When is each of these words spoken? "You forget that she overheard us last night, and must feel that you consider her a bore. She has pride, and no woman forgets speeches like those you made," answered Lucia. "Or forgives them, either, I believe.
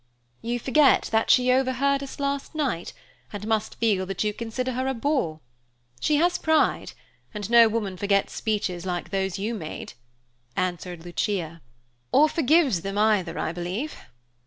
"You 0.41 0.57
forget 0.57 1.09
that 1.11 1.29
she 1.29 1.51
overheard 1.51 2.01
us 2.01 2.19
last 2.19 2.55
night, 2.55 2.91
and 3.31 3.45
must 3.45 3.75
feel 3.75 4.07
that 4.07 4.23
you 4.23 4.33
consider 4.33 4.71
her 4.71 4.87
a 4.87 4.95
bore. 4.95 5.41
She 5.99 6.15
has 6.15 6.39
pride, 6.39 6.93
and 7.35 7.47
no 7.51 7.67
woman 7.69 7.97
forgets 7.97 8.33
speeches 8.33 8.83
like 8.83 9.11
those 9.11 9.37
you 9.37 9.53
made," 9.53 9.93
answered 10.55 11.05
Lucia. 11.05 11.61
"Or 12.11 12.27
forgives 12.27 12.81
them, 12.81 12.97
either, 12.97 13.37
I 13.37 13.51
believe. 13.51 13.95